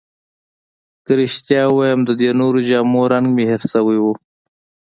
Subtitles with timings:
[1.05, 4.13] که رښتیا ووایم، د دې نورو جامو رنګ مې هیر شوی وو.